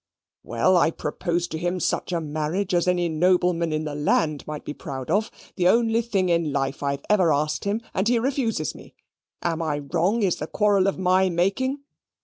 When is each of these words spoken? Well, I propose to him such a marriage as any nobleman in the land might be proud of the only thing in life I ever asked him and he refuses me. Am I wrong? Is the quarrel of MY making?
Well, 0.41 0.77
I 0.77 0.89
propose 0.89 1.47
to 1.49 1.59
him 1.59 1.79
such 1.79 2.11
a 2.11 2.19
marriage 2.19 2.73
as 2.73 2.87
any 2.87 3.07
nobleman 3.07 3.71
in 3.71 3.83
the 3.83 3.93
land 3.93 4.43
might 4.47 4.65
be 4.65 4.73
proud 4.73 5.11
of 5.11 5.29
the 5.57 5.67
only 5.67 6.01
thing 6.01 6.29
in 6.29 6.51
life 6.51 6.81
I 6.81 6.97
ever 7.07 7.31
asked 7.31 7.65
him 7.65 7.81
and 7.93 8.07
he 8.07 8.17
refuses 8.17 8.73
me. 8.73 8.95
Am 9.43 9.61
I 9.61 9.77
wrong? 9.77 10.23
Is 10.23 10.37
the 10.37 10.47
quarrel 10.47 10.87
of 10.87 10.97
MY 10.97 11.29
making? 11.29 11.81